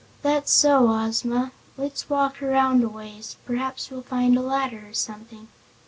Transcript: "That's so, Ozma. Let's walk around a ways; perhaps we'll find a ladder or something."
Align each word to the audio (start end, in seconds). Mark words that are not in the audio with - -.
"That's 0.23 0.51
so, 0.51 0.87
Ozma. 0.91 1.51
Let's 1.77 2.09
walk 2.09 2.41
around 2.41 2.83
a 2.83 2.89
ways; 2.89 3.37
perhaps 3.45 3.91
we'll 3.91 4.01
find 4.01 4.35
a 4.35 4.41
ladder 4.41 4.85
or 4.87 4.93
something." 4.95 5.47